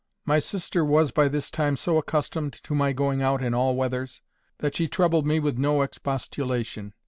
[0.25, 4.23] My sister was, by this time, so accustomed to my going out in all weathers,
[4.57, 6.95] that she troubled me with no expostulation.